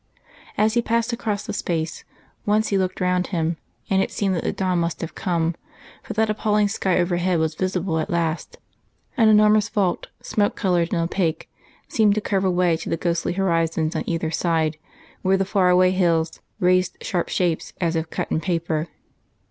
[0.57, 2.03] As he passed across the space,
[2.43, 3.57] once he looked round him,
[3.87, 5.53] and it seemed that the dawn must have come,
[6.01, 8.57] for that appalling sky overhead was visible at last.
[9.15, 11.51] An enormous vault, smoke coloured and opaque,
[11.87, 14.77] seemed to curve away to the ghostly horizons on either side
[15.21, 18.87] where the far away hills raised sharp shapes as if cut in paper.